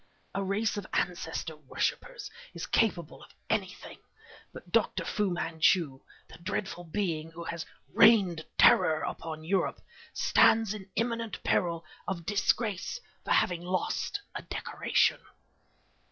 A 0.33 0.43
race 0.43 0.77
of 0.77 0.87
ancestor 0.93 1.55
worshipers 1.55 2.31
is 2.55 2.65
capable 2.65 3.21
of 3.23 3.35
anything, 3.51 3.99
and 4.51 4.63
Dr. 4.71 5.05
Fu 5.05 5.29
Manchu, 5.29 5.99
the 6.27 6.39
dreadful 6.39 6.85
being 6.85 7.29
who 7.29 7.43
has 7.43 7.67
rained 7.93 8.43
terror 8.57 9.01
upon 9.03 9.43
Europe 9.43 9.79
stands 10.11 10.73
in 10.73 10.89
imminent 10.95 11.43
peril 11.43 11.85
of 12.07 12.25
disgrace 12.25 12.99
for 13.23 13.31
having 13.33 13.61
lost 13.61 14.19
a 14.33 14.41
decoration." 14.41 15.19